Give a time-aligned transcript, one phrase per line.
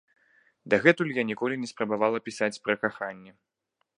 [0.73, 3.31] Дагэтуль я ніколі не спрабавала пісаць пра каханне.